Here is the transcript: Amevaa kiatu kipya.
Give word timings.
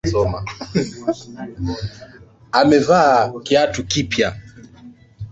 Amevaa 2.59 3.19
kiatu 3.45 3.79
kipya. 3.91 4.29